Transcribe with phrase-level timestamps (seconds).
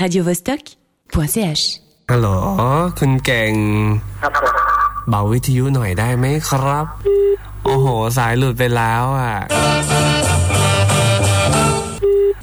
[0.00, 1.62] radiovostok.ch
[2.10, 2.28] ฮัลโหล
[2.98, 3.52] คุณเก่ง
[4.22, 4.54] ครับผม
[5.08, 6.86] เบาวิทยุหน่อยได้ไหมครับ
[7.64, 7.86] โอ้โห
[8.18, 9.34] สายหลุดไปแล้วอะ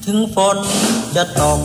[0.06, 0.58] ถึงฝน
[1.16, 1.60] จะตก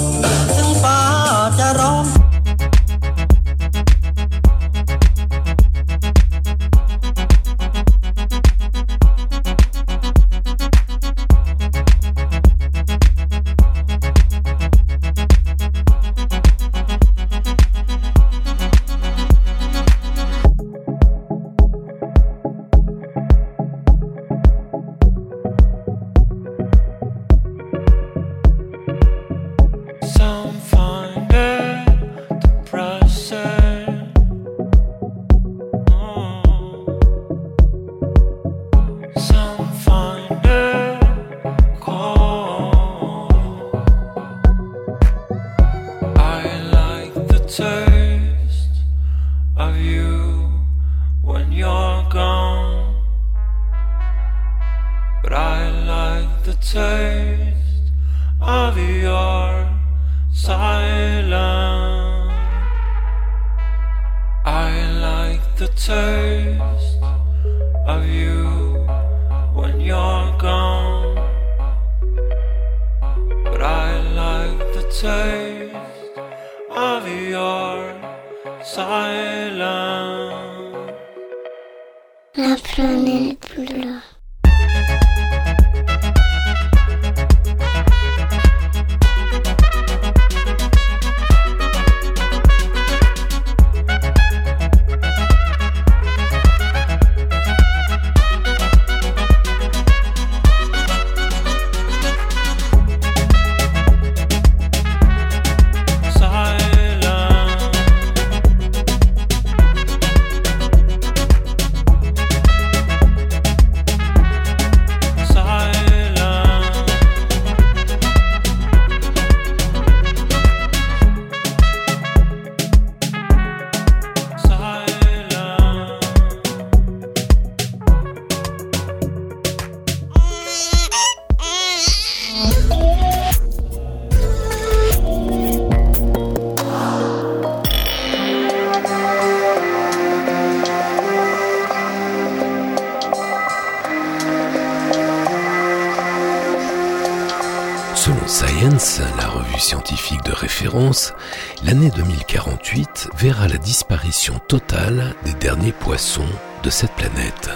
[154.49, 156.29] totale des derniers poissons
[156.63, 157.51] de cette planète.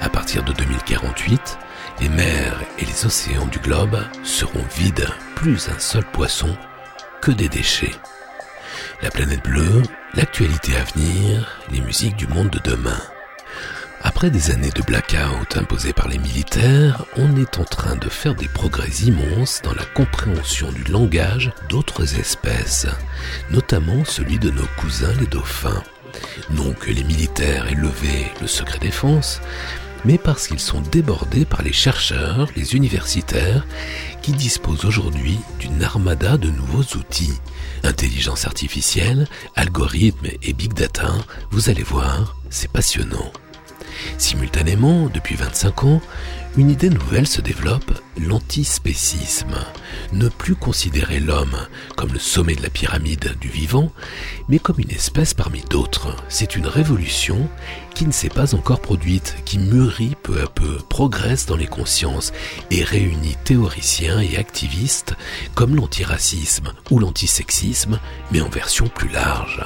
[0.00, 1.58] À partir de 2048,
[2.00, 6.56] les mers et les océans du globe seront vides, plus un seul poisson
[7.20, 7.94] que des déchets.
[9.02, 9.82] La planète bleue,
[10.14, 13.00] l'actualité à venir, les musiques du monde de demain.
[14.02, 18.34] Après des années de blackout imposés par les militaires, on est en train de faire
[18.34, 22.86] des progrès immenses dans la compréhension du langage d'autres espèces,
[23.50, 25.82] notamment celui de nos cousins les dauphins.
[26.50, 29.40] Non que les militaires aient levé le secret défense,
[30.04, 33.66] mais parce qu'ils sont débordés par les chercheurs, les universitaires,
[34.22, 37.38] qui disposent aujourd'hui d'une armada de nouveaux outils.
[37.82, 39.26] Intelligence artificielle,
[39.56, 41.12] algorithmes et big data,
[41.50, 43.32] vous allez voir, c'est passionnant.
[44.18, 46.00] Simultanément, depuis 25 ans,
[46.56, 49.54] une idée nouvelle se développe, l'antispécisme.
[50.12, 51.56] Ne plus considérer l'homme
[51.96, 53.92] comme le sommet de la pyramide du vivant,
[54.48, 56.16] mais comme une espèce parmi d'autres.
[56.28, 57.48] C'est une révolution
[57.94, 62.32] qui ne s'est pas encore produite, qui mûrit peu à peu, progresse dans les consciences
[62.70, 65.14] et réunit théoriciens et activistes
[65.54, 68.00] comme l'antiracisme ou l'antisexisme,
[68.32, 69.64] mais en version plus large.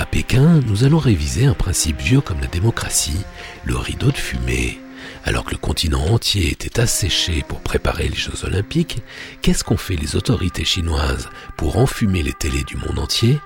[0.00, 3.20] À Pékin, nous allons réviser un principe vieux comme la démocratie,
[3.64, 4.80] le rideau de fumée.
[5.24, 9.02] Alors que le continent entier était asséché pour préparer les Jeux Olympiques,
[9.42, 11.28] qu'est-ce qu'ont fait les autorités chinoises
[11.58, 13.40] pour enfumer les télés du monde entier?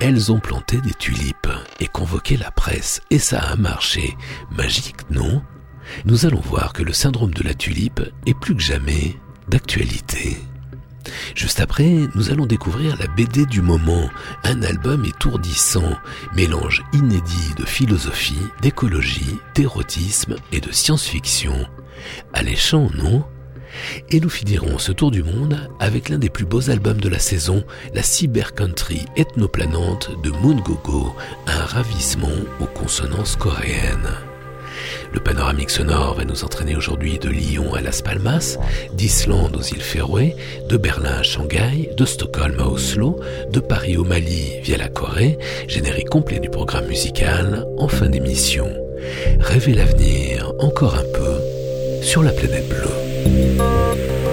[0.00, 1.48] Elles ont planté des tulipes
[1.78, 4.16] et convoqué la presse, et ça a marché.
[4.50, 5.44] Magique, non?
[6.06, 9.16] Nous allons voir que le syndrome de la tulipe est plus que jamais
[9.46, 10.38] d'actualité.
[11.34, 14.08] Juste après, nous allons découvrir la BD du moment,
[14.44, 15.92] un album étourdissant,
[16.34, 21.66] mélange inédit de philosophie, d'écologie, d'érotisme et de science-fiction.
[22.32, 23.24] Alléchant, non?
[24.10, 27.18] Et nous finirons ce tour du monde avec l'un des plus beaux albums de la
[27.18, 27.64] saison,
[27.94, 31.14] la cyber country ethnoplanante de Moon Gogo,
[31.46, 32.28] un ravissement
[32.60, 34.08] aux consonances coréennes.
[35.12, 38.58] Le panoramique sonore va nous entraîner aujourd'hui de Lyon à Las Palmas,
[38.92, 40.36] d'Islande aux îles Féroé,
[40.68, 43.20] de Berlin à Shanghai, de Stockholm à Oslo,
[43.50, 48.68] de Paris au Mali via la Corée, générique complet du programme musical en fin d'émission.
[49.40, 54.27] Rêver l'avenir encore un peu sur la planète bleue.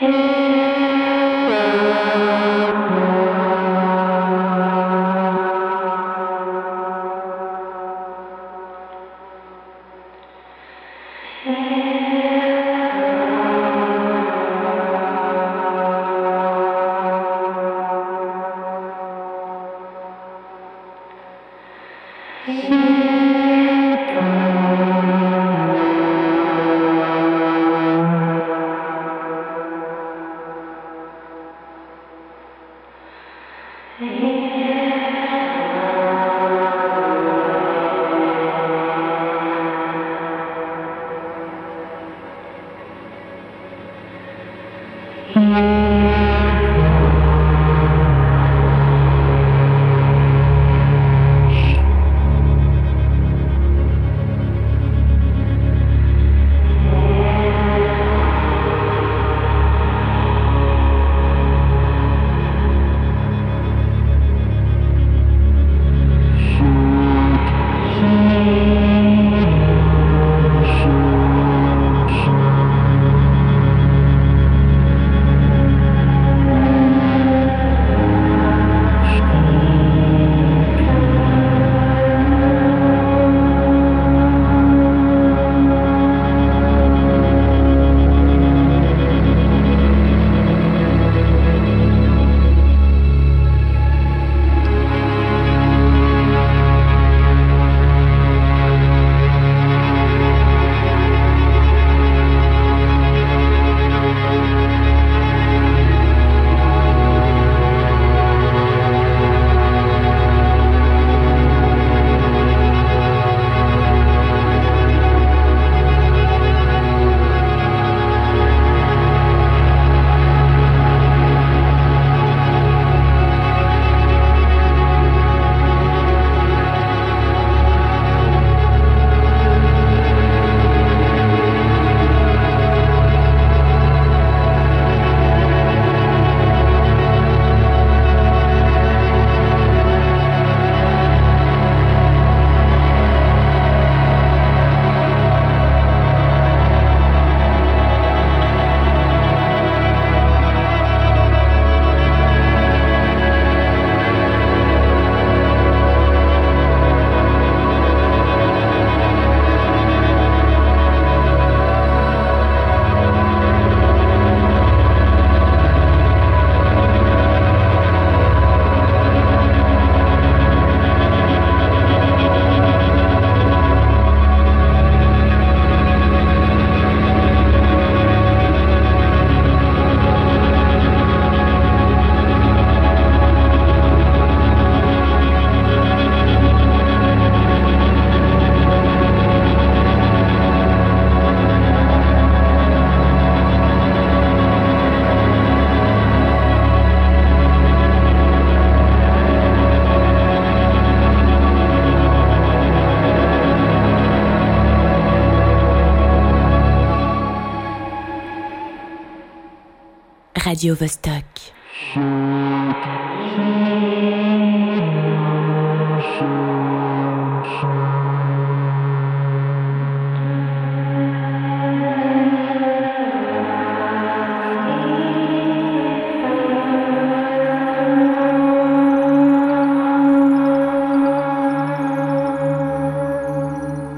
[0.00, 0.39] Radio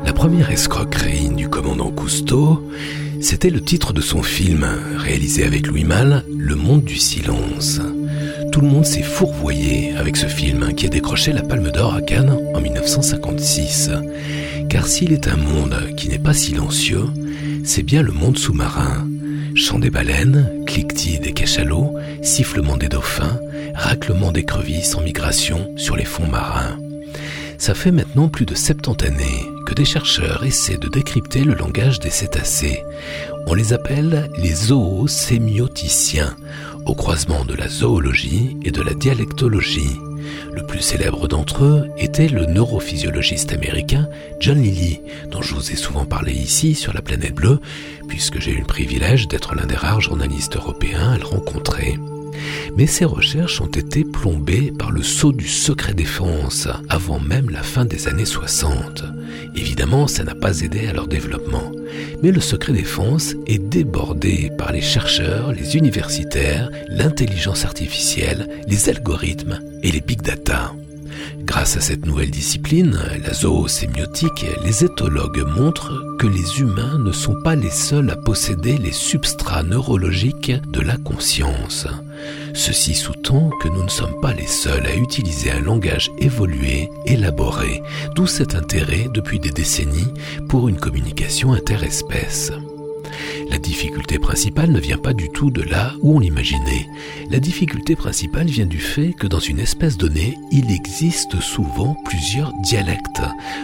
[0.04, 2.62] La première escroquerie du commandant Cousteau,
[3.20, 4.64] c'était le titre de son film,
[4.96, 6.31] réalisé avec Louis Malle, Le
[6.62, 7.80] Monde du Silence.
[8.52, 12.00] Tout le monde s'est fourvoyé avec ce film qui a décroché la Palme d'Or à
[12.00, 13.90] Cannes en 1956.
[14.68, 17.06] Car s'il est un monde qui n'est pas silencieux,
[17.64, 19.08] c'est bien le monde sous-marin.
[19.56, 23.40] Chant des baleines, cliquetis des cachalots, sifflement des dauphins,
[23.74, 26.78] raclement d'écrevisses en migration sur les fonds marins.
[27.58, 31.98] Ça fait maintenant plus de 70 années que des chercheurs essaient de décrypter le langage
[31.98, 32.82] des cétacés.
[33.46, 36.36] On les appelle les zoosémioticiens,
[36.86, 39.98] au croisement de la zoologie et de la dialectologie.
[40.54, 44.08] Le plus célèbre d'entre eux était le neurophysiologiste américain
[44.40, 45.00] John Lilly,
[45.30, 47.60] dont je vous ai souvent parlé ici sur la planète bleue,
[48.08, 51.98] puisque j'ai eu le privilège d'être l'un des rares journalistes européens à le rencontrer.
[52.76, 57.62] Mais ces recherches ont été plombées par le sceau du secret défense avant même la
[57.62, 59.04] fin des années 60.
[59.54, 61.72] Évidemment, ça n'a pas aidé à leur développement.
[62.22, 69.60] Mais le secret défense est débordé par les chercheurs, les universitaires, l'intelligence artificielle, les algorithmes
[69.82, 70.72] et les big data.
[71.44, 77.34] Grâce à cette nouvelle discipline, la zoosémiotique, les éthologues montrent que les humains ne sont
[77.42, 81.86] pas les seuls à posséder les substrats neurologiques de la conscience.
[82.54, 87.82] Ceci sous-tend que nous ne sommes pas les seuls à utiliser un langage évolué, élaboré,
[88.14, 90.12] d'où cet intérêt depuis des décennies
[90.48, 92.52] pour une communication interespèce.
[93.50, 96.88] La difficulté principale ne vient pas du tout de là où on l'imaginait.
[97.30, 102.52] La difficulté principale vient du fait que dans une espèce donnée, il existe souvent plusieurs
[102.62, 103.22] dialectes,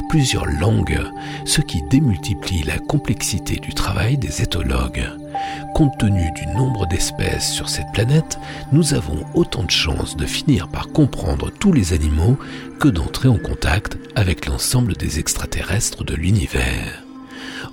[0.09, 1.01] plusieurs langues,
[1.45, 5.05] ce qui démultiplie la complexité du travail des éthologues.
[5.75, 8.39] Compte tenu du nombre d'espèces sur cette planète,
[8.73, 12.39] nous avons autant de chances de finir par comprendre tous les animaux
[12.81, 17.08] que d'entrer en contact avec l'ensemble des extraterrestres de l'univers.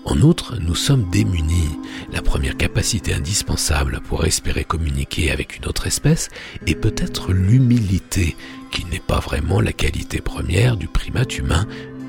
[0.05, 1.79] En outre, nous sommes démunis.
[2.13, 6.29] La première capacité indispensable pour espérer communiquer avec une autre espèce
[6.67, 8.37] est peut-être l'humilité,
[8.71, 11.65] qui n'est pas vraiment la qualité première du primate humain,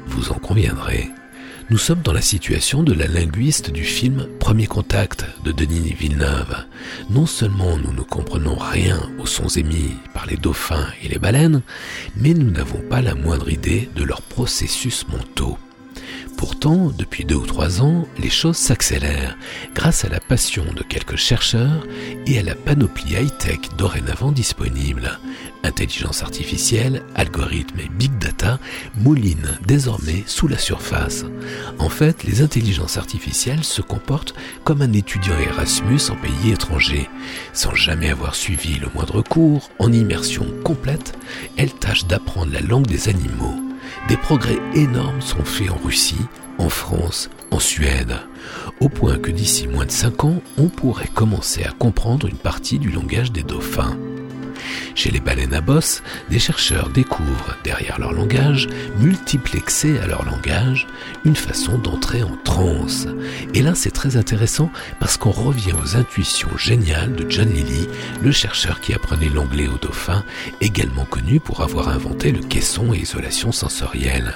[0.07, 1.09] vous en conviendrez.
[1.69, 6.55] Nous sommes dans la situation de la linguiste du film Premier Contact de Denis Villeneuve.
[7.11, 11.63] Non seulement nous ne comprenons rien aux sons émis par les dauphins et les baleines,
[12.15, 15.59] mais nous n'avons pas la moindre idée de leurs processus mentaux.
[16.37, 19.37] Pourtant, depuis deux ou trois ans, les choses s'accélèrent
[19.75, 21.87] grâce à la passion de quelques chercheurs
[22.27, 25.19] et à la panoplie high-tech dorénavant disponible.
[25.65, 28.59] Intelligence artificielle, algorithmes et big data
[28.97, 31.25] moulinent désormais sous la surface.
[31.79, 37.09] En fait, les intelligences artificielles se comportent comme un étudiant Erasmus en pays étranger.
[37.55, 41.15] Sans jamais avoir suivi le moindre cours, en immersion complète,
[41.57, 43.66] elles tâchent d'apprendre la langue des animaux.
[44.09, 46.27] Des progrès énormes sont faits en Russie,
[46.59, 48.17] en France, en Suède,
[48.81, 52.79] au point que d'ici moins de 5 ans, on pourrait commencer à comprendre une partie
[52.79, 53.97] du langage des dauphins.
[54.95, 60.87] Chez les baleines à bosse, des chercheurs découvrent, derrière leur langage, multiplexé à leur langage,
[61.25, 63.09] une façon d'entrer en transe.
[63.55, 67.89] Et là, c'est très intéressant parce qu'on revient aux intuitions géniales de John Lilly,
[68.23, 70.25] le chercheur qui apprenait l'anglais aux dauphins,
[70.61, 74.35] également connu pour avoir inventé le caisson et isolation sensorielle.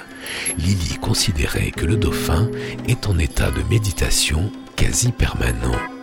[0.57, 2.49] Lilly considérait que le dauphin
[2.87, 6.00] est en état de méditation quasi permanent.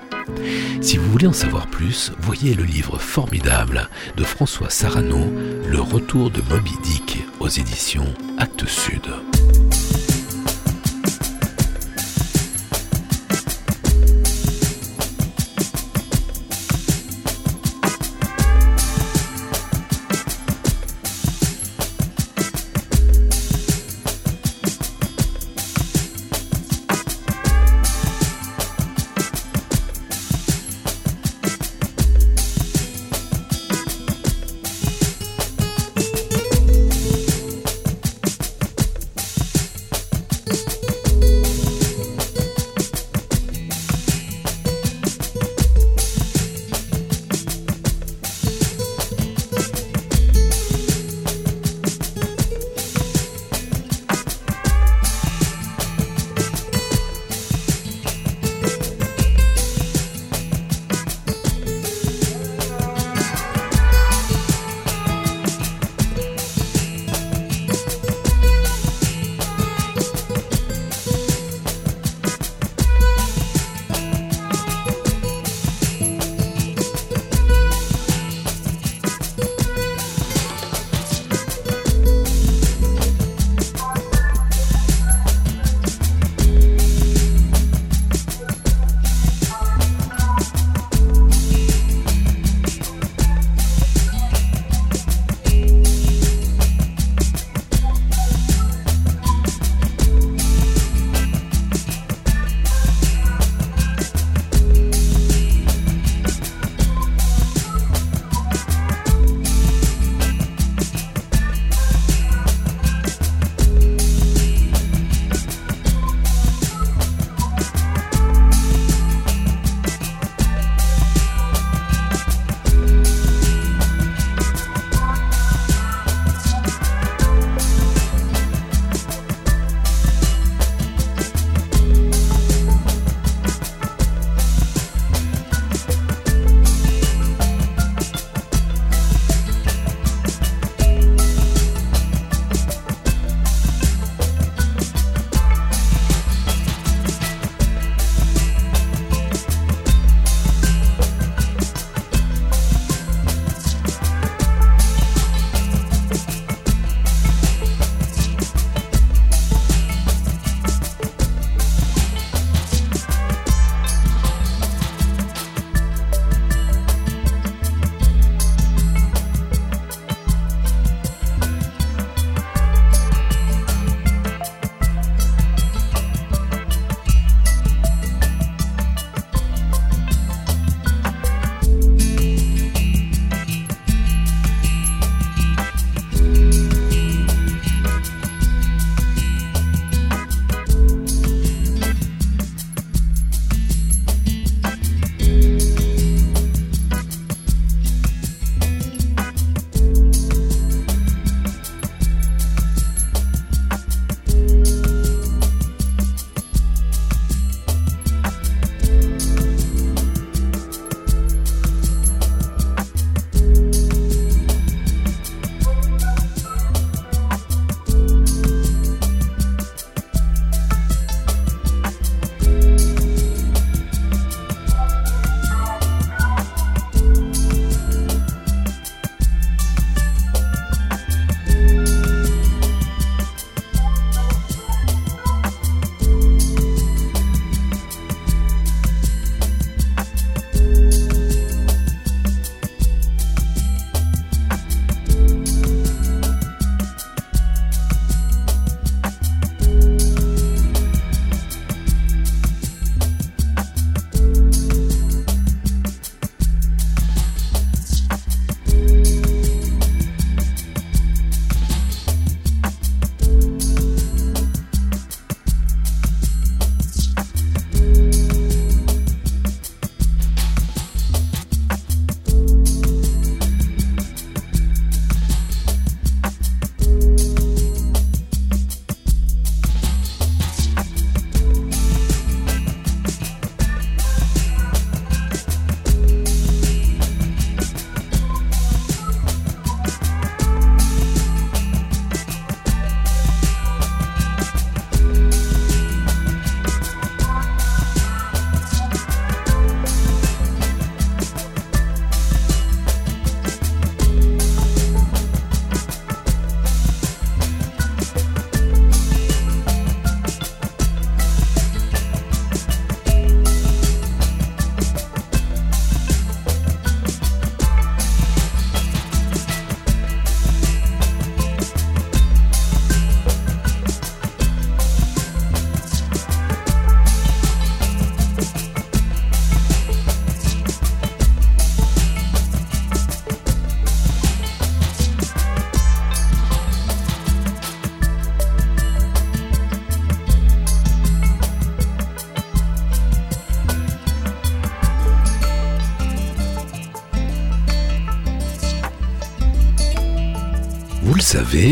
[0.80, 5.32] Si vous voulez en savoir plus, voyez le livre formidable de François Sarano,
[5.66, 9.08] Le retour de Moby Dick aux éditions Actes Sud.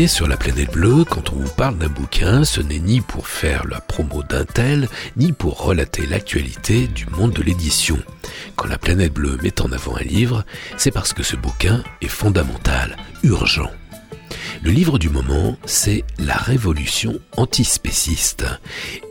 [0.07, 3.65] Sur la planète bleue, quand on vous parle d'un bouquin, ce n'est ni pour faire
[3.67, 7.97] la promo d'un tel, ni pour relater l'actualité du monde de l'édition.
[8.57, 10.43] Quand la planète bleue met en avant un livre,
[10.75, 13.71] c'est parce que ce bouquin est fondamental, urgent.
[14.61, 18.45] Le livre du moment, c'est La Révolution antispéciste,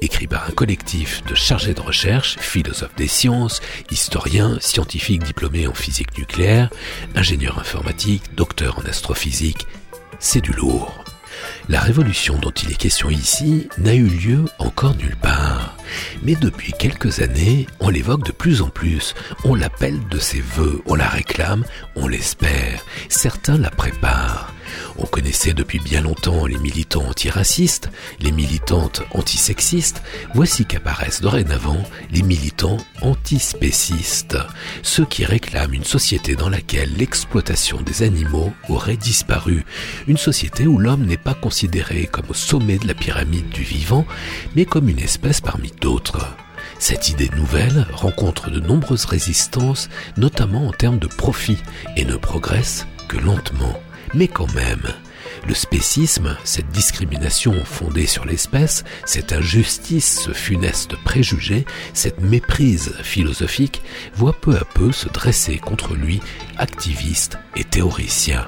[0.02, 5.74] écrit par un collectif de chargés de recherche, philosophes des sciences, historiens, scientifiques diplômés en
[5.74, 6.68] physique nucléaire,
[7.14, 9.66] ingénieurs informatiques, docteurs en astrophysique.
[10.18, 11.04] C'est du lourd.
[11.68, 15.76] La révolution dont il est question ici n'a eu lieu encore nulle part.
[16.22, 20.80] Mais depuis quelques années, on l'évoque de plus en plus, on l'appelle de ses voeux,
[20.86, 24.05] on la réclame, on l'espère, certains la préparent.
[24.98, 30.02] On connaissait depuis bien longtemps les militants antiracistes, les militantes antisexistes.
[30.34, 34.38] Voici qu'apparaissent dorénavant les militants antispécistes,
[34.82, 39.64] ceux qui réclament une société dans laquelle l'exploitation des animaux aurait disparu,
[40.06, 44.06] une société où l'homme n'est pas considéré comme au sommet de la pyramide du vivant,
[44.54, 46.26] mais comme une espèce parmi d'autres.
[46.78, 51.58] Cette idée nouvelle rencontre de nombreuses résistances, notamment en termes de profit,
[51.96, 53.78] et ne progresse que lentement.
[54.14, 54.82] Mais quand même,
[55.46, 63.82] le spécisme, cette discrimination fondée sur l'espèce, cette injustice, ce funeste préjugé, cette méprise philosophique,
[64.14, 66.20] voit peu à peu se dresser contre lui
[66.56, 68.46] activistes et théoriciens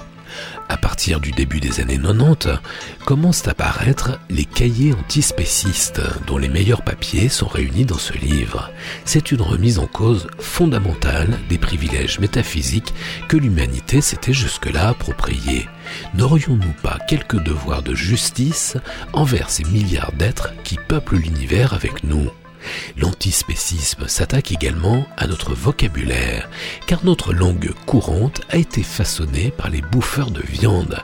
[0.68, 2.60] à partir du début des années 90,
[3.04, 8.70] commencent à apparaître les cahiers antispécistes, dont les meilleurs papiers sont réunis dans ce livre.
[9.04, 12.94] C'est une remise en cause fondamentale des privilèges métaphysiques
[13.28, 15.68] que l'humanité s'était jusque-là appropriés.
[16.14, 18.76] N'aurions-nous pas quelques devoirs de justice
[19.12, 22.30] envers ces milliards d'êtres qui peuplent l'univers avec nous?
[22.96, 26.48] L'antispécisme s'attaque également à notre vocabulaire,
[26.86, 30.98] car notre langue courante a été façonnée par les bouffeurs de viande.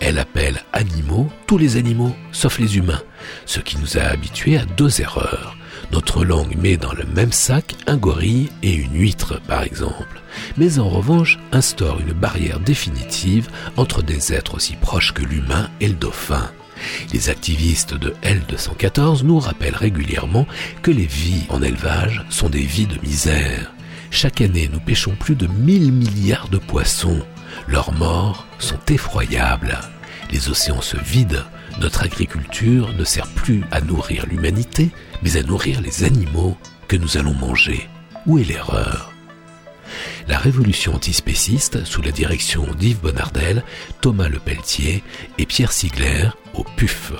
[0.00, 3.02] Elle appelle animaux tous les animaux, sauf les humains,
[3.46, 5.56] ce qui nous a habitués à deux erreurs.
[5.90, 10.22] Notre langue met dans le même sac un gorille et une huître, par exemple,
[10.56, 15.88] mais en revanche instaure une barrière définitive entre des êtres aussi proches que l'humain et
[15.88, 16.50] le dauphin.
[17.12, 20.46] Les activistes de L214 nous rappellent régulièrement
[20.82, 23.72] que les vies en élevage sont des vies de misère.
[24.10, 27.22] Chaque année, nous pêchons plus de 1000 milliards de poissons.
[27.66, 29.78] Leurs morts sont effroyables.
[30.30, 31.44] Les océans se vident.
[31.80, 34.90] Notre agriculture ne sert plus à nourrir l'humanité,
[35.22, 36.56] mais à nourrir les animaux
[36.88, 37.88] que nous allons manger.
[38.26, 39.11] Où est l'erreur?
[40.28, 43.62] La révolution antispéciste, sous la direction d'Yves Bonnardel,
[44.00, 45.02] Thomas Lepelletier
[45.38, 47.12] et Pierre Sigler, au PUF.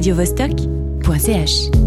[0.00, 1.79] radiovostok.ch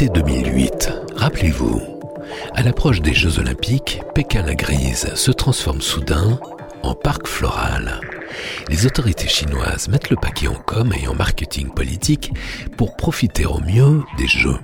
[0.00, 1.82] Été 2008, rappelez-vous,
[2.54, 6.40] à l'approche des Jeux Olympiques, Pékin-la-Grise se transforme soudain
[6.82, 8.00] en parc floral.
[8.70, 12.32] Les autorités chinoises mettent le paquet en com et en marketing politique
[12.78, 14.56] pour profiter au mieux des Jeux.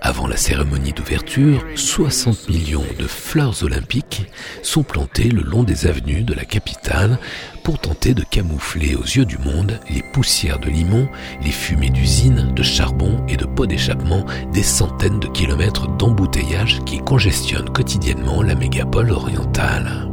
[0.00, 4.26] Avant la cérémonie d'ouverture, 60 millions de fleurs olympiques
[4.62, 7.18] sont plantées le long des avenues de la capitale
[7.64, 11.08] pour tenter de camoufler aux yeux du monde les poussières de limon,
[11.42, 16.98] les fumées d'usines, de charbon et de pots d'échappement des centaines de kilomètres d'embouteillage qui
[16.98, 20.08] congestionnent quotidiennement la mégapole orientale.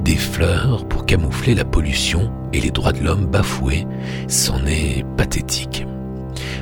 [0.00, 3.86] Des fleurs pour camoufler la pollution et les droits de l'homme bafoués,
[4.28, 5.86] c'en est pathétique.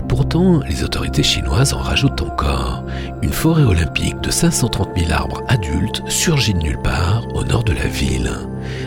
[0.08, 2.84] Pourtant, les autorités chinoises en rajoutent encore.
[3.22, 7.72] Une forêt olympique de 530 000 arbres adultes surgit de nulle part au nord de
[7.72, 8.30] la ville.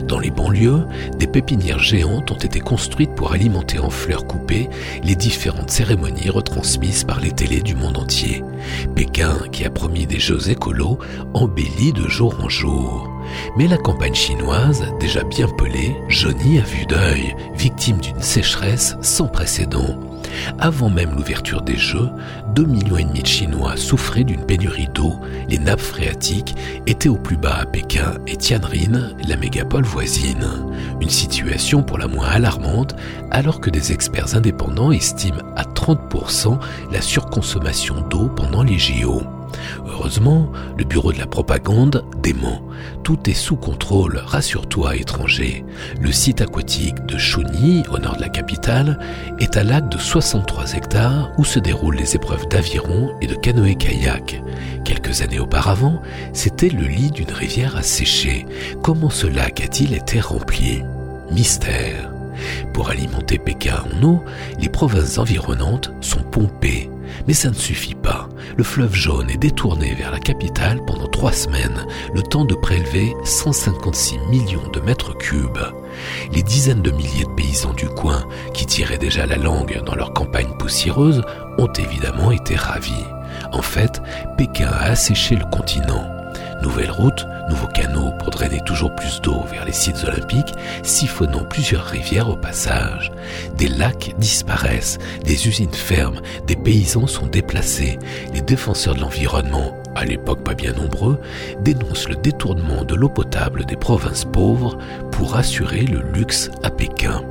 [0.07, 0.85] Dans les banlieues,
[1.17, 4.69] des pépinières géantes ont été construites pour alimenter en fleurs coupées
[5.03, 8.43] les différentes cérémonies retransmises par les télés du monde entier.
[8.95, 10.99] Pékin, qui a promis des jeux écolos,
[11.33, 13.09] embellit de jour en jour.
[13.57, 19.27] Mais la campagne chinoise, déjà bien pelée, jaunit à vue d'œil, victime d'une sécheresse sans
[19.27, 19.97] précédent.
[20.59, 22.09] Avant même l'ouverture des Jeux,
[22.55, 25.15] 2 millions de Chinois souffraient d'une pénurie d'eau,
[25.49, 26.55] les nappes phréatiques
[26.87, 30.47] étaient au plus bas à Pékin et Tianjin, la mégapole voisine.
[31.01, 32.95] Une situation pour la moins alarmante
[33.31, 36.59] alors que des experts indépendants estiment à 30%
[36.91, 39.23] la surconsommation d'eau pendant les JO.
[39.87, 42.61] Heureusement, le bureau de la propagande dément.
[43.03, 45.65] Tout est sous contrôle, rassure-toi étranger.
[46.01, 48.99] Le site aquatique de Chunyi, au nord de la capitale,
[49.39, 54.41] est un lac de 63 hectares où se déroulent les épreuves d'aviron et de canoë-kayak.
[54.85, 56.01] Quelques années auparavant,
[56.33, 58.45] c'était le lit d'une rivière asséchée.
[58.81, 60.83] Comment ce lac a-t-il été rempli?
[61.31, 62.12] Mystère.
[62.73, 64.23] Pour alimenter Pékin en eau,
[64.59, 66.89] les provinces environnantes sont pompées.
[67.27, 68.27] Mais ça ne suffit pas.
[68.57, 73.13] Le fleuve jaune est détourné vers la capitale pendant trois semaines, le temps de prélever
[73.23, 75.59] 156 millions de mètres cubes.
[76.33, 78.23] Les dizaines de milliers de paysans du coin,
[78.53, 81.21] qui tiraient déjà la langue dans leur campagne poussiéreuse,
[81.57, 83.05] ont évidemment été ravis.
[83.51, 84.01] En fait,
[84.37, 86.12] Pékin a asséché le continent.
[86.63, 91.83] Nouvelle route, nouveaux canaux pour drainer toujours plus d'eau vers les sites olympiques, siphonnant plusieurs
[91.83, 93.11] rivières au passage.
[93.57, 97.99] Des lacs disparaissent, des usines ferment, des paysans sont déplacés.
[98.33, 101.19] Les défenseurs de l'environnement, à l'époque pas bien nombreux,
[101.59, 104.77] dénoncent le détournement de l'eau potable des provinces pauvres
[105.11, 107.23] pour assurer le luxe à Pékin.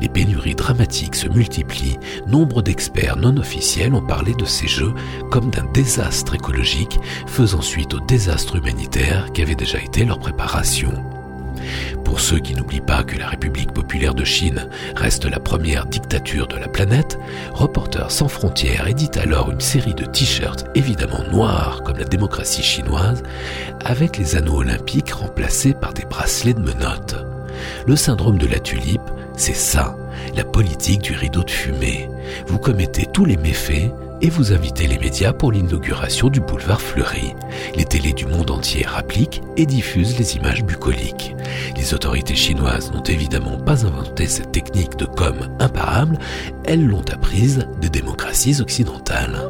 [0.00, 1.98] Les pénuries dramatiques se multiplient.
[2.26, 4.92] Nombre d'experts non officiels ont parlé de ces jeux
[5.30, 10.92] comme d'un désastre écologique faisant suite au désastre humanitaire qui avait déjà été leur préparation.
[12.04, 16.48] Pour ceux qui n'oublient pas que la République populaire de Chine reste la première dictature
[16.48, 17.18] de la planète,
[17.52, 23.22] Reporters sans frontières édite alors une série de t-shirts évidemment noirs comme la démocratie chinoise,
[23.84, 27.16] avec les anneaux olympiques remplacés par des bracelets de menottes.
[27.86, 29.00] Le syndrome de la tulipe,
[29.40, 29.96] c'est ça,
[30.36, 32.10] la politique du rideau de fumée.
[32.46, 37.34] Vous commettez tous les méfaits et vous invitez les médias pour l'inauguration du boulevard Fleury.
[37.74, 41.34] Les télés du monde entier rappliquent et diffusent les images bucoliques.
[41.74, 46.18] Les autorités chinoises n'ont évidemment pas inventé cette technique de com imparable,
[46.66, 49.40] elles l'ont apprise des démocraties occidentales.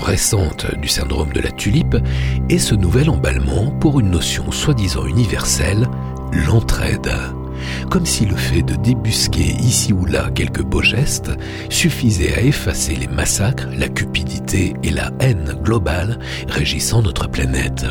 [0.00, 1.96] Récente du syndrome de la tulipe
[2.48, 5.86] est ce nouvel emballement pour une notion soi-disant universelle,
[6.32, 7.12] l'entraide.
[7.90, 11.30] Comme si le fait de débusquer ici ou là quelques beaux gestes
[11.68, 16.18] suffisait à effacer les massacres, la cupidité et la haine globale
[16.48, 17.84] régissant notre planète.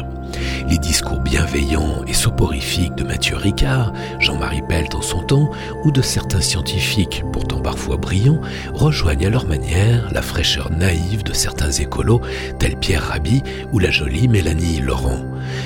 [0.69, 5.51] Les discours bienveillants et soporifiques de Mathieu Ricard, Jean-Marie Pelt en son temps,
[5.83, 8.41] ou de certains scientifiques, pourtant parfois brillants,
[8.73, 12.21] rejoignent à leur manière la fraîcheur naïve de certains écolos,
[12.59, 15.25] tels Pierre Rabhi ou la jolie Mélanie Laurent.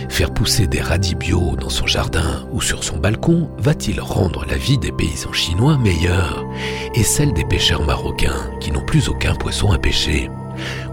[0.10, 4.58] Faire pousser des radis bio dans son jardin ou sur son balcon va-t-il rendre la
[4.58, 6.46] vie des paysans chinois meilleure?
[6.96, 10.30] Et celle des pêcheurs marocains qui n'ont plus aucun poisson à pêcher?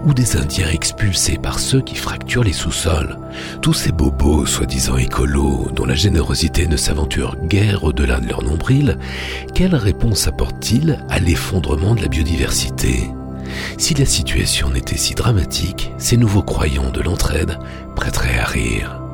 [0.05, 3.17] Ou des Indiens expulsés par ceux qui fracturent les sous-sols.
[3.61, 8.97] Tous ces bobos, soi-disant écolos, dont la générosité ne s'aventure guère au-delà de leur nombril,
[9.53, 13.09] quelle réponse apportent-ils à l'effondrement de la biodiversité?
[13.77, 17.57] Si la situation n'était si dramatique, ces nouveaux croyants de l'entraide
[17.95, 19.06] prêteraient à rire.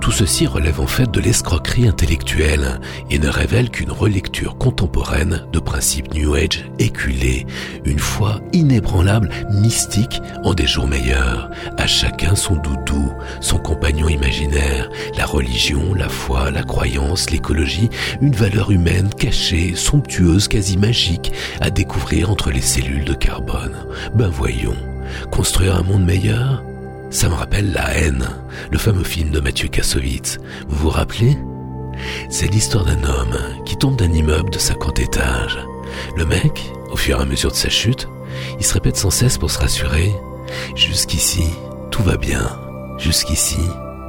[0.00, 2.80] Tout ceci relève en fait de l'escroquerie intellectuelle
[3.10, 7.46] et ne révèle qu'une relecture contemporaine de principes New Age éculés,
[7.84, 11.50] une foi inébranlable, mystique en des jours meilleurs.
[11.76, 17.90] À chacun son doudou, son compagnon imaginaire, la religion, la foi, la croyance, l'écologie,
[18.20, 23.76] une valeur humaine cachée, somptueuse, quasi magique, à découvrir entre les cellules de carbone.
[24.14, 24.76] Ben voyons,
[25.30, 26.62] construire un monde meilleur
[27.10, 28.28] ça me rappelle La haine,
[28.70, 30.38] le fameux film de Mathieu Kassovitz.
[30.68, 31.36] Vous vous rappelez?
[32.30, 35.58] C'est l'histoire d'un homme qui tombe d'un immeuble de 50 étages.
[36.16, 38.08] Le mec, au fur et à mesure de sa chute,
[38.58, 40.12] il se répète sans cesse pour se rassurer.
[40.74, 41.44] Jusqu'ici,
[41.90, 42.42] tout va bien.
[42.98, 43.60] Jusqu'ici,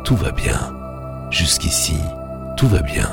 [0.03, 0.73] tout va bien.
[1.31, 1.97] Jusqu'ici,
[2.57, 3.09] tout va bien.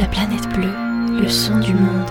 [0.00, 2.08] La planète bleue, le son du monde.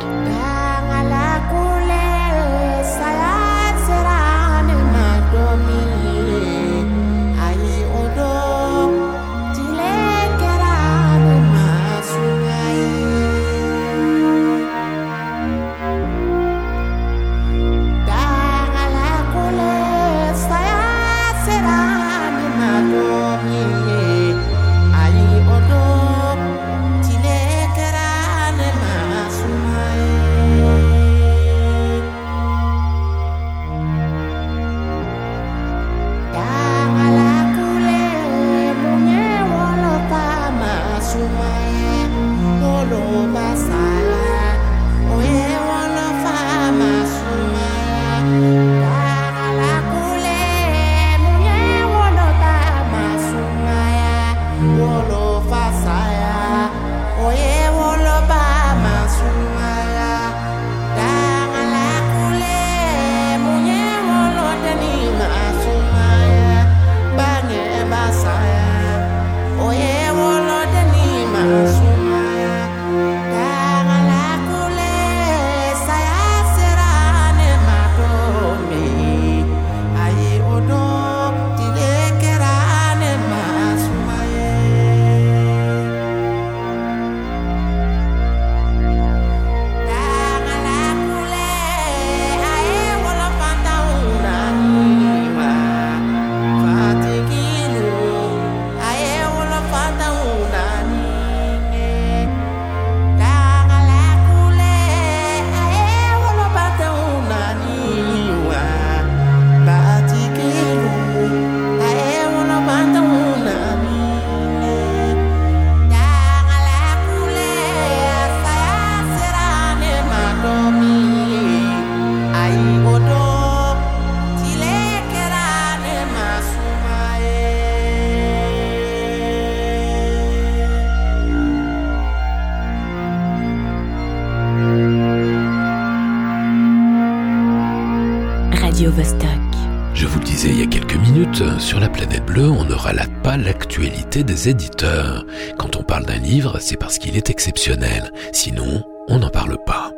[144.47, 145.25] Éditeurs.
[145.57, 148.11] Quand on parle d'un livre, c'est parce qu'il est exceptionnel.
[148.31, 149.91] Sinon, on n'en parle pas.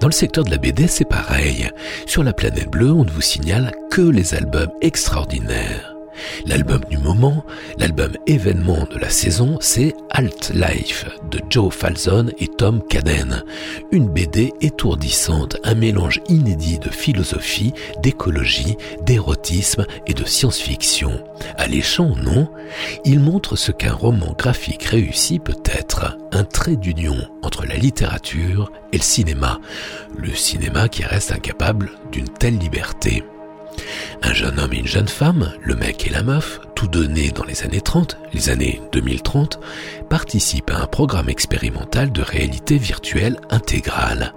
[0.00, 1.68] Dans le secteur de la BD, c'est pareil.
[2.06, 5.94] Sur la planète bleue, on ne vous signale que les albums extraordinaires.
[6.46, 7.44] L'album du moment,
[7.78, 11.04] l'album événement de la saison, c'est Alt Life
[11.50, 13.42] Joe Falzon et Tom Caden.
[13.92, 17.72] Une BD étourdissante, un mélange inédit de philosophie,
[18.02, 21.22] d'écologie, d'érotisme et de science-fiction.
[21.56, 22.48] Alléchant, non?
[23.04, 28.70] Il montre ce qu'un roman graphique réussi peut être, un trait d'union entre la littérature
[28.92, 29.60] et le cinéma.
[30.16, 33.24] Le cinéma qui reste incapable d'une telle liberté.
[34.22, 37.30] Un jeune homme et une jeune femme, le mec et la meuf, tous deux nés
[37.30, 39.58] dans les années 30, les années 2030,
[40.10, 44.34] participent à un programme expérimental de réalité virtuelle intégrale.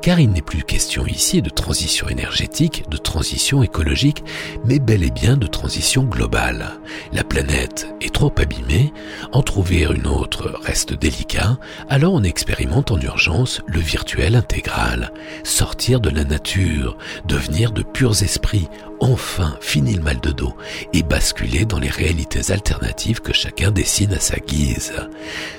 [0.00, 4.24] Car il n'est plus question ici de transition énergétique, de transition écologique,
[4.64, 6.80] mais bel et bien de transition globale.
[7.12, 8.90] La planète est trop abîmée,
[9.32, 11.58] en trouver une autre reste délicat,
[11.90, 15.12] alors on expérimente en urgence le virtuel intégral.
[15.44, 18.68] Sortir de la nature, devenir de purs esprits,
[19.02, 20.56] enfin fini le mal de dos
[20.92, 24.92] et basculer dans les réalités alternatives que chacun dessine à sa guise.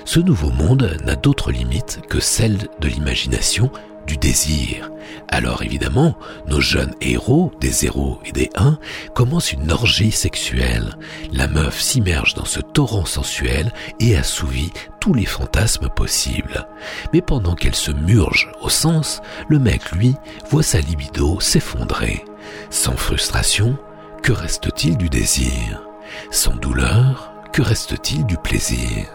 [0.06, 3.70] Ce nouveau monde n'a d'autre limite que celle de l'imagination,
[4.08, 4.90] du désir.
[5.30, 6.18] Alors évidemment,
[6.48, 8.78] nos jeunes héros, des zéros et des 1,
[9.14, 10.98] commencent une orgie sexuelle.
[11.32, 16.68] La meuf s'immerge dans ce torrent sensuel et assouvit tous les fantasmes possibles.
[17.14, 20.16] Mais pendant qu'elle se murge au sens, le mec, lui,
[20.50, 22.24] voit sa libido s'effondrer.
[22.70, 23.78] Sans frustration,
[24.22, 25.84] que reste-t-il du désir?
[26.32, 29.06] Sans douleur, que reste-t-il du plaisir?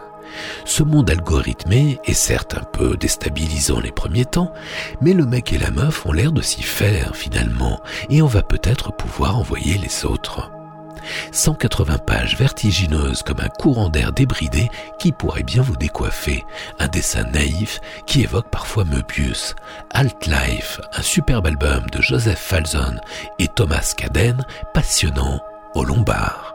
[0.65, 4.53] Ce monde algorithmé est certes un peu déstabilisant les premiers temps,
[5.01, 8.43] mais le mec et la meuf ont l'air de s'y faire finalement, et on va
[8.43, 10.51] peut-être pouvoir envoyer les autres.
[11.33, 16.45] 180 pages vertigineuses comme un courant d'air débridé qui pourrait bien vous décoiffer,
[16.79, 19.55] un dessin naïf qui évoque parfois Möbius,
[19.91, 22.97] Alt Life, un superbe album de Joseph Falzon
[23.39, 25.41] et Thomas Caden, passionnant
[25.75, 26.55] au lombard.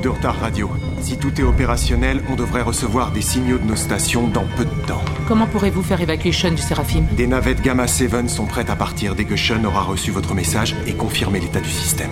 [0.00, 0.70] Minutes de retard radio.
[1.00, 4.86] Si tout est opérationnel, on devrait recevoir des signaux de nos stations dans peu de
[4.86, 5.02] temps.
[5.28, 7.04] Comment pourrez-vous faire évacuer Sean du Séraphim?
[7.12, 10.74] Des navettes Gamma 7 sont prêtes à partir dès que Sean aura reçu votre message
[10.86, 12.10] et confirmé l'état du système.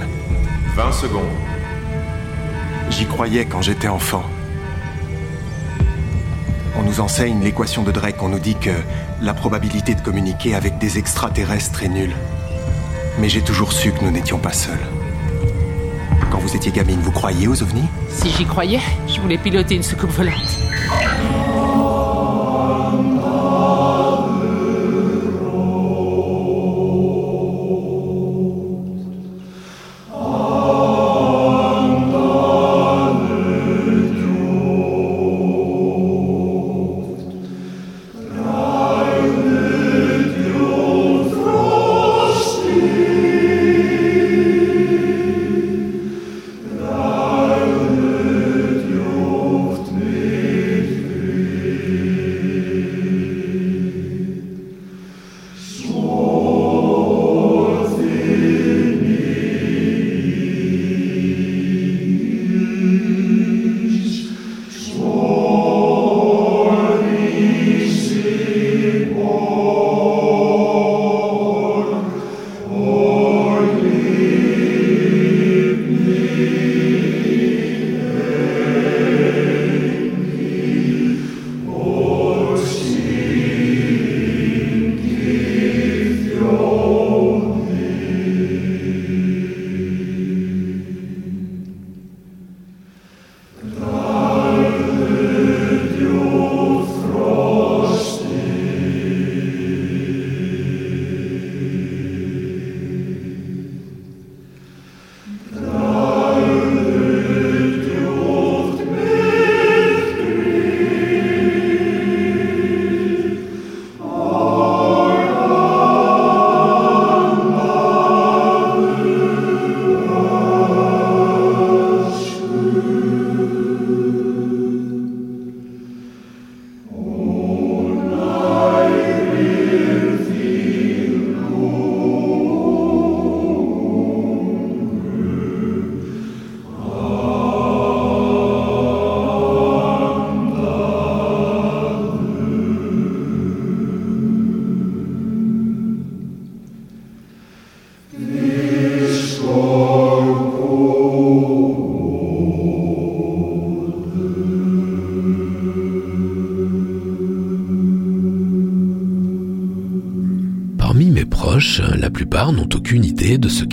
[0.76, 1.22] 20 secondes.
[2.90, 4.24] J'y croyais quand j'étais enfant.
[6.76, 8.70] On nous enseigne l'équation de Drake, on nous dit que
[9.20, 12.14] la probabilité de communiquer avec des extraterrestres est nulle.
[13.18, 14.78] Mais j'ai toujours su que nous n'étions pas seuls.
[16.30, 17.88] Quand vous étiez gamine, vous croyiez aux ovnis?
[18.08, 20.58] Si j'y croyais, je voulais piloter une soucoupe volante.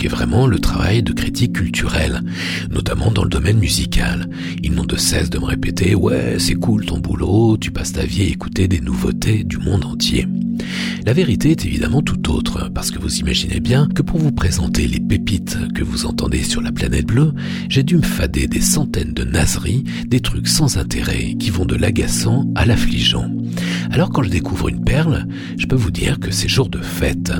[0.06, 2.20] Qu'est vraiment le travail de critique culturelle,
[2.70, 4.28] notamment dans le domaine musical.
[4.62, 8.04] Ils n'ont de cesse de me répéter Ouais, c'est cool ton boulot, tu passes ta
[8.04, 10.28] vie à écouter des nouveautés du monde entier.
[11.04, 12.25] La vérité est évidemment tout
[12.74, 16.60] parce que vous imaginez bien que pour vous présenter les pépites que vous entendez sur
[16.60, 17.32] la planète bleue,
[17.68, 21.74] j'ai dû me fader des centaines de naseries, des trucs sans intérêt qui vont de
[21.74, 23.30] l'agaçant à l'affligeant.
[23.90, 25.26] Alors quand je découvre une perle,
[25.56, 27.32] je peux vous dire que c'est jour de fête.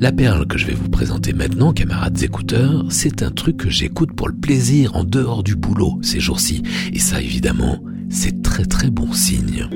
[0.00, 4.12] La perle que je vais vous présenter maintenant, camarades écouteurs, c'est un truc que j'écoute
[4.14, 6.62] pour le plaisir en dehors du boulot ces jours-ci.
[6.92, 7.78] Et ça évidemment,
[8.10, 9.68] c'est très très bon signe.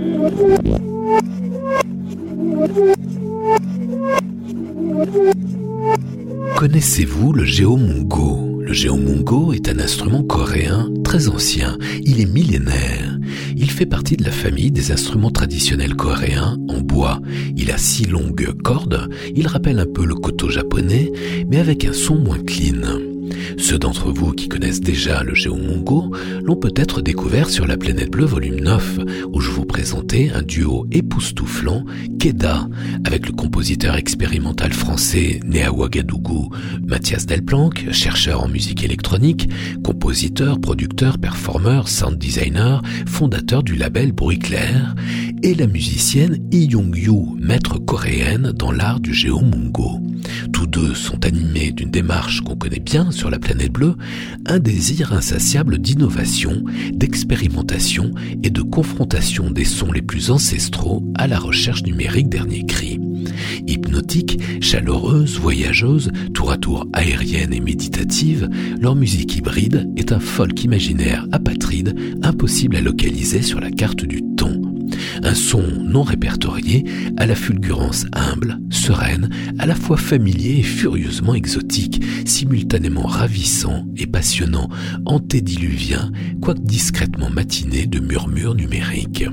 [6.57, 13.19] Connaissez-vous le géomungo Le géomungo est un instrument coréen très ancien, il est millénaire.
[13.57, 17.21] Il fait partie de la famille des instruments traditionnels coréens en bois.
[17.57, 21.13] Il a six longues cordes, il rappelle un peu le koto japonais,
[21.49, 23.16] mais avec un son moins clean.
[23.59, 26.13] Ceux d'entre vous qui connaissent déjà le Géomungo
[26.45, 28.99] l'ont peut-être découvert sur La Planète Bleue volume 9,
[29.33, 31.85] où je vous présentais un duo époustouflant,
[32.19, 32.69] Keda,
[33.05, 36.51] avec le compositeur expérimental français né à Ouagadougou,
[36.87, 39.49] Mathias Delplanque, chercheur en musique électronique,
[39.83, 44.95] compositeur, producteur, performeur, sound designer, fondateur du label Bruit Clair,
[45.43, 50.01] et la musicienne Lee Young-yu, maître coréenne dans l'art du Géomungo.
[50.53, 53.97] Tous deux sont animés d'une démarche qu'on connaît bien sur la planète bleue,
[54.45, 56.63] un désir insatiable d'innovation,
[56.93, 58.13] d'expérimentation
[58.43, 63.01] et de confrontation des sons les plus ancestraux à la recherche numérique dernier cri.
[63.67, 68.49] Hypnotique, chaleureuse, voyageuse, tour à tour aérienne et méditative,
[68.81, 74.23] leur musique hybride est un folk imaginaire apatride, impossible à localiser sur la carte du
[74.37, 74.66] temps.
[75.23, 76.85] Un son non répertorié,
[77.17, 84.07] à la fulgurance humble, sereine, à la fois familier et furieusement exotique, simultanément ravissant et
[84.07, 84.69] passionnant,
[85.05, 89.25] antédiluvien, quoique discrètement matiné de murmures numériques.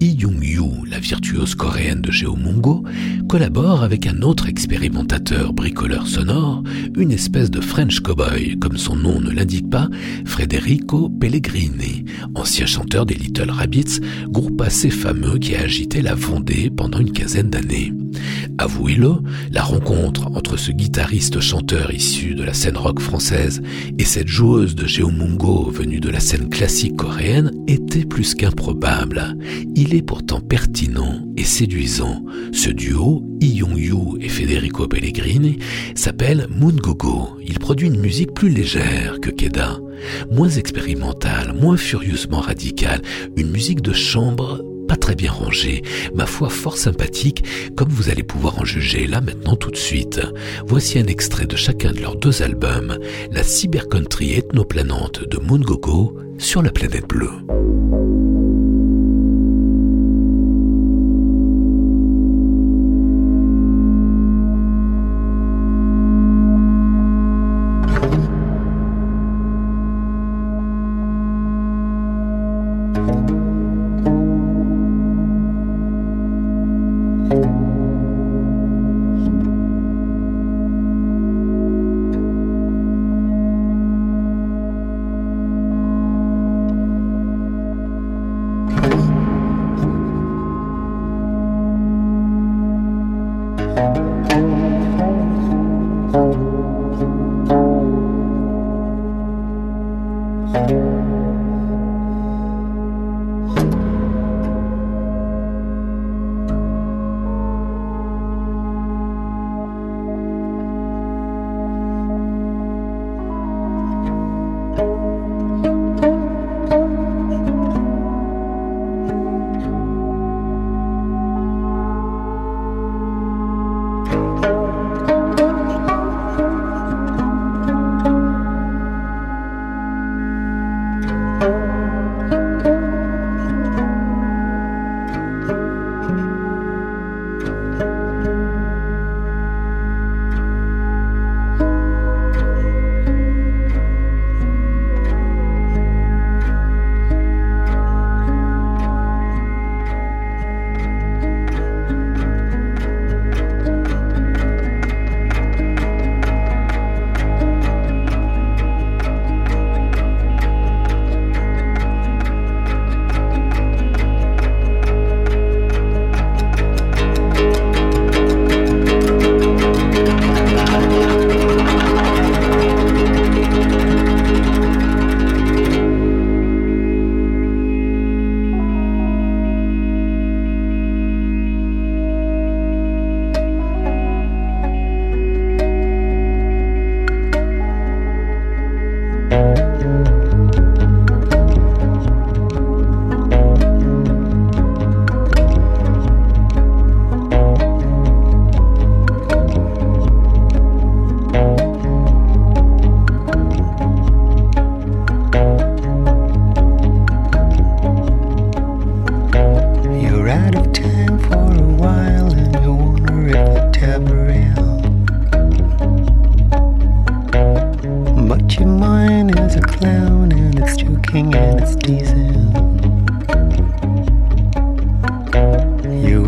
[0.00, 2.84] Lee Young-yu, la virtuose coréenne de Geomungo,
[3.28, 6.62] collabore avec un autre expérimentateur bricoleur sonore,
[6.96, 9.88] une espèce de French cowboy, comme son nom ne l'indique pas,
[10.24, 16.98] Federico Pellegrini, ancien chanteur des Little Rabbits, groupe fameux qui a agité la Vendée pendant
[16.98, 17.92] une quinzaine d'années.
[18.58, 19.14] Avouez-le,
[19.50, 23.62] la rencontre entre ce guitariste-chanteur issu de la scène rock française
[23.98, 29.36] et cette joueuse de Geomungo venue de la scène classique coréenne était plus qu'improbable.
[29.74, 32.24] Il est pourtant pertinent et séduisant.
[32.52, 35.58] Ce duo, Lee Young-yu et Federico Pellegrini,
[35.94, 37.30] s'appelle Moongogo.
[37.46, 39.78] Il produit une musique plus légère que Keda,
[40.30, 43.02] moins expérimentale, moins furieusement radicale,
[43.36, 45.82] une musique de chambre pas très bien rangée,
[46.14, 47.44] ma foi fort sympathique,
[47.76, 50.20] comme vous allez pouvoir en juger là maintenant tout de suite.
[50.66, 52.96] Voici un extrait de chacun de leurs deux albums,
[53.32, 57.32] la cybercountry ethnoplanante de Moongogo sur la planète bleue.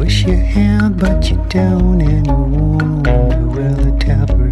[0.08, 3.06] wish you had, but you don't, and you won't
[3.54, 4.48] really temper.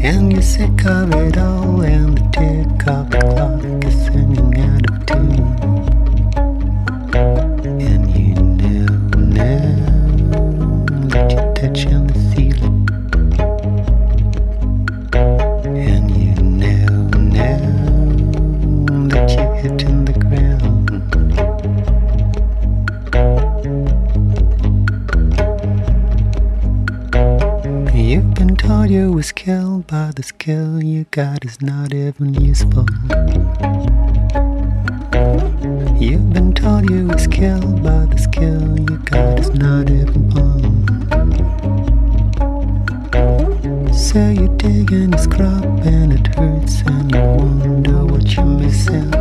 [0.00, 4.90] And you're sick of it all, and the tick of the clock is singing out
[4.90, 5.45] of tune.
[29.86, 32.86] by the skill you got is not even useful.
[36.00, 40.86] You've been told you were skilled, but the skill you got is not even born.
[43.92, 49.12] So you dig and you scrub and it hurts and you wonder what you're missing.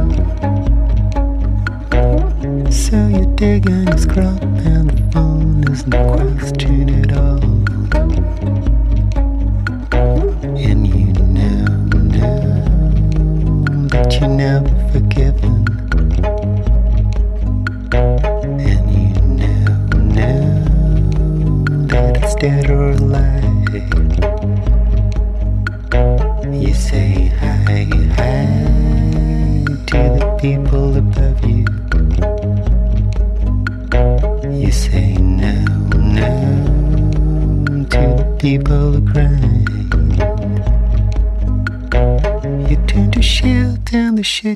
[2.72, 7.45] So you dig and you scrub and the phone isn't question at all.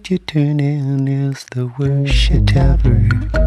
[0.10, 3.39] you turn in is the worst shit ever.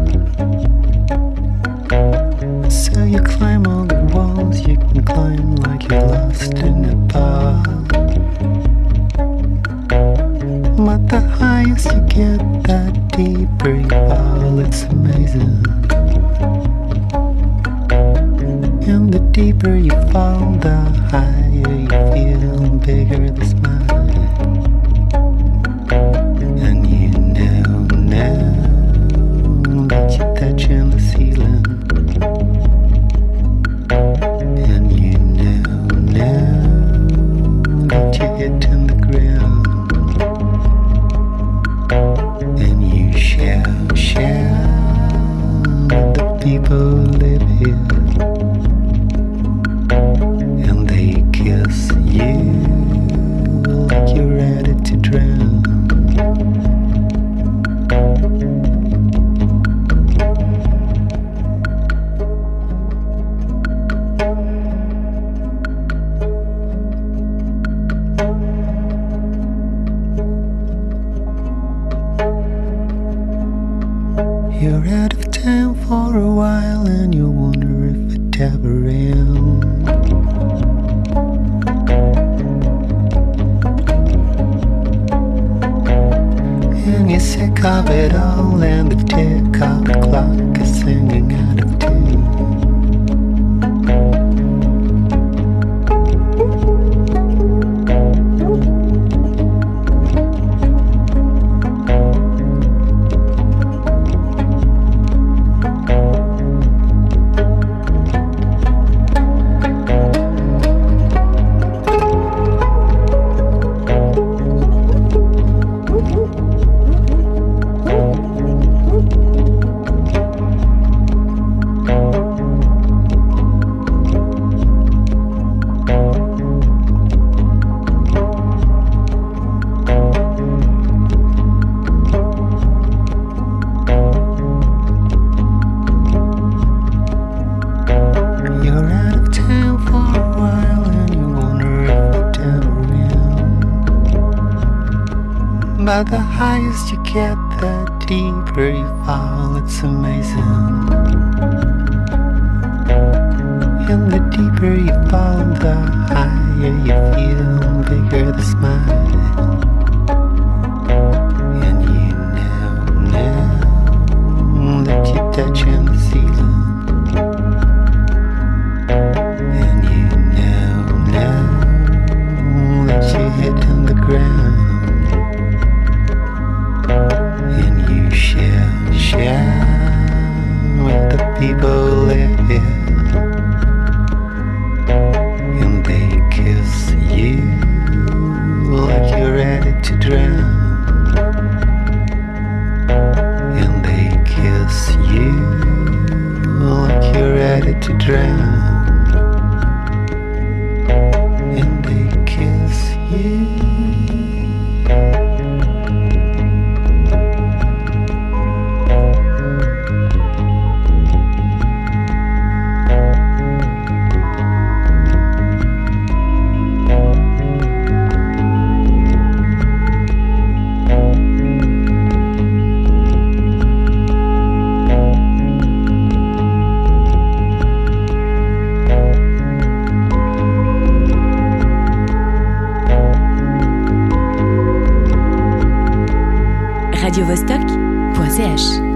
[237.03, 238.92] radiovostok.ch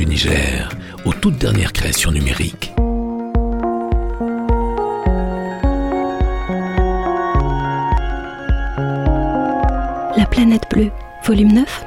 [0.00, 0.70] du Niger
[1.04, 2.72] aux toutes dernières créations numériques.
[10.16, 10.90] La planète bleue,
[11.26, 11.84] volume 9.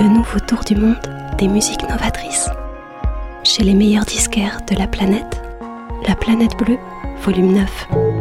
[0.00, 0.96] Le nouveau tour du monde
[1.36, 2.48] des musiques novatrices.
[3.44, 5.42] Chez les meilleurs disquaires de la planète.
[6.08, 6.78] La planète bleue,
[7.22, 8.11] volume 9.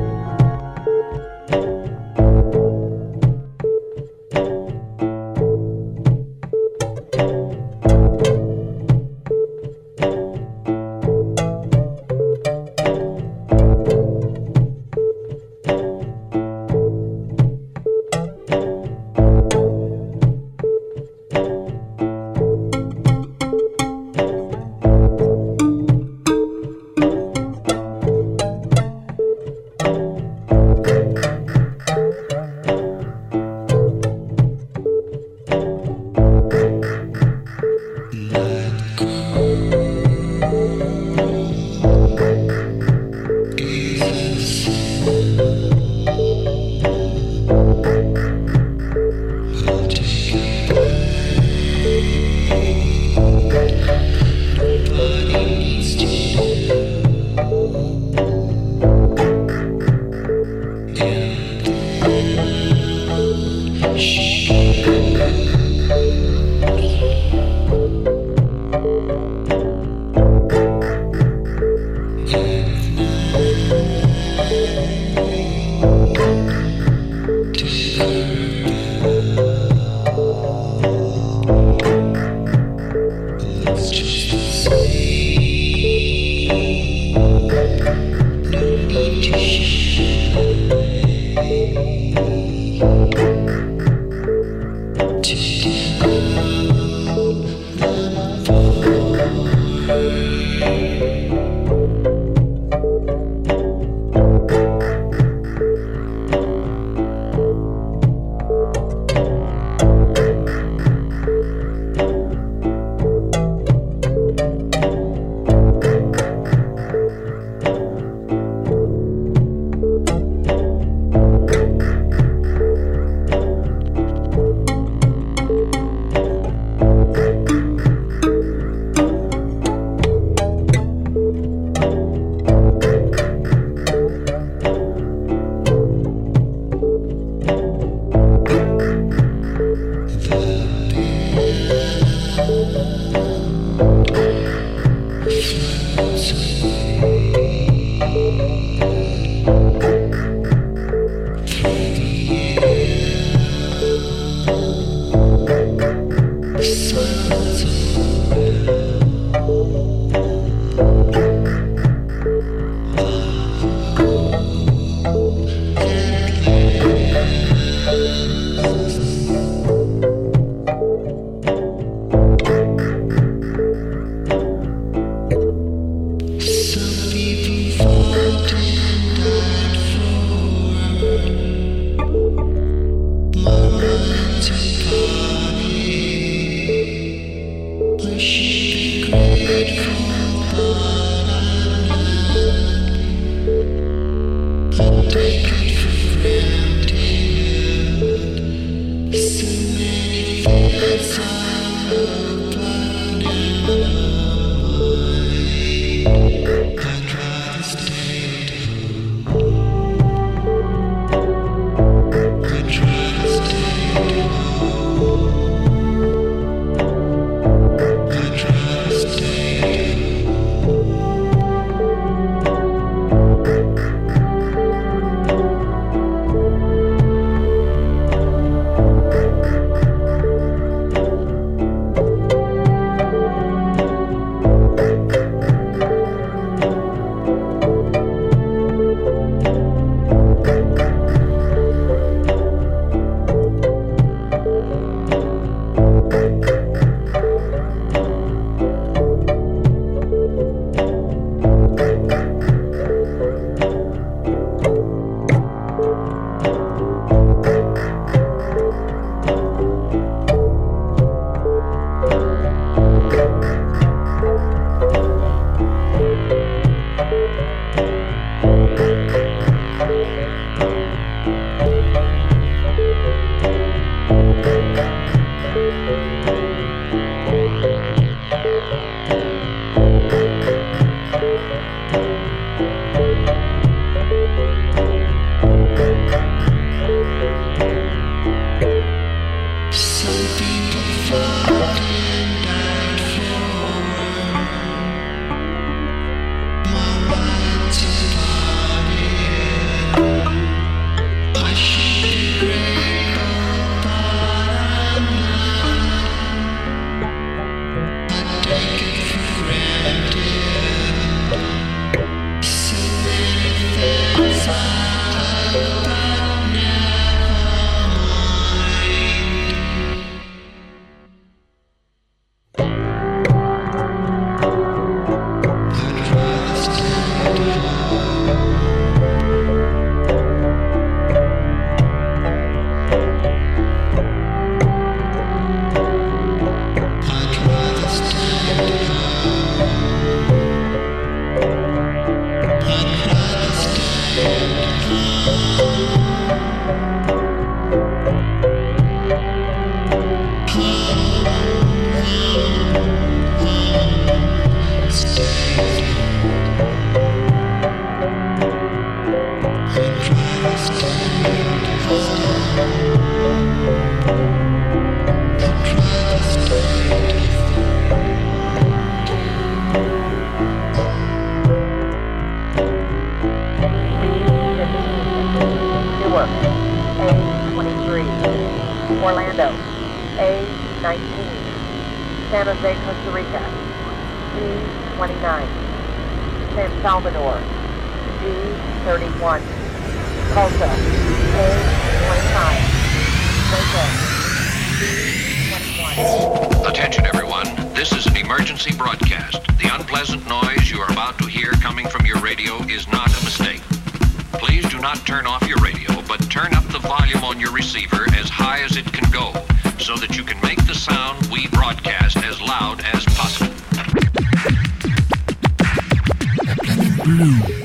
[417.19, 417.60] Cette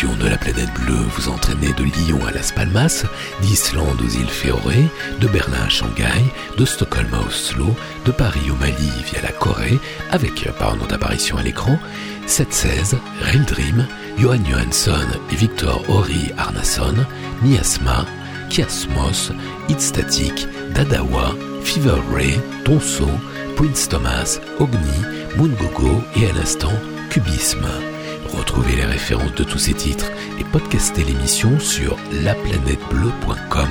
[0.00, 3.04] de la planète bleue vous entraînez de Lyon à Las Palmas,
[3.42, 4.88] d'Islande aux îles Féoré,
[5.20, 6.24] de Berlin à Shanghai,
[6.56, 9.78] de Stockholm à Oslo, de Paris au Mali via la Corée,
[10.10, 11.78] avec euh, par nom d'apparition à l'écran,
[12.26, 13.86] 716, Real Dream,
[14.18, 16.94] Johan Johansson et Victor Ori Arnason,
[17.42, 18.06] Miasma,
[18.48, 19.30] Kiasmos,
[19.68, 23.08] Hit Static, Dadawa, Fever Ray, Tonso,
[23.56, 25.02] Prince Thomas, Ogni,
[25.36, 26.72] Mungogo et à l'instant
[27.10, 27.91] Cubisme.
[28.32, 33.68] Retrouvez les références de tous ces titres et podcastez l'émission sur laplanètebleu.com.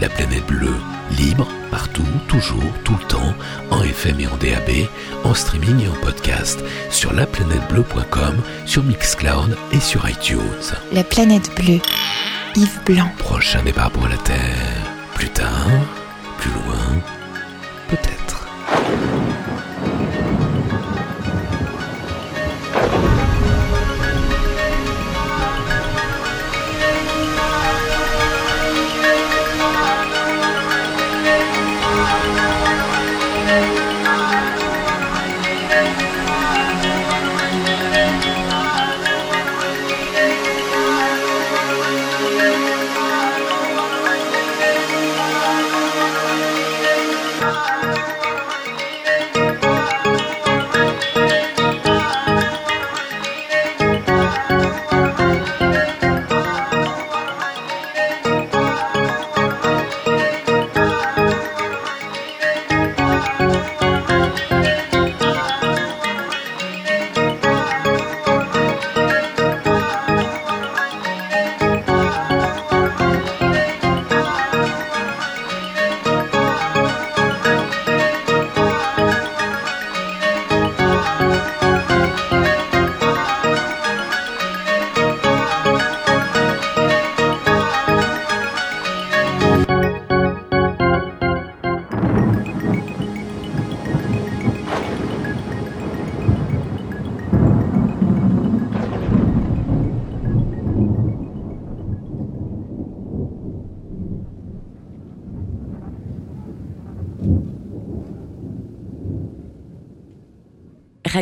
[0.00, 0.74] La planète bleue,
[1.16, 3.34] libre, partout, toujours, tout le temps,
[3.70, 4.88] en FM et en DAB,
[5.24, 10.38] en streaming et en podcast, sur laplanètebleu.com, sur Mixcloud et sur iTunes.
[10.92, 11.80] La planète bleue.
[12.56, 13.10] Yves Blanc.
[13.18, 14.84] Prochain départ pour la Terre.
[15.14, 15.68] Plus tard,
[16.38, 17.00] plus loin,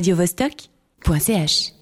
[0.02, 1.81] radiovostok.ch